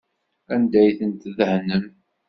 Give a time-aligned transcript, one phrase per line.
[0.53, 1.83] Anda ay ten-tdehnem?